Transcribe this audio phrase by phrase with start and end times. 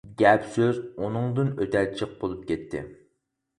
[0.19, 2.85] گەپ سۆز ئۇنىڭدىن ئۆتە جىق بولۇپ كەتتى.